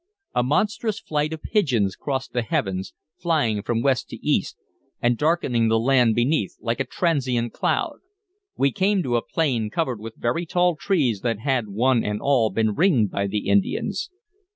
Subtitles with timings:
[0.33, 4.57] A monstrous flight of pigeons crossed the heavens, flying from west to east,
[4.99, 7.99] and darkening the land beneath like a transient cloud.
[8.57, 12.49] We came to a plain covered with very tall trees that had one and all
[12.49, 14.09] been ringed by the Indians.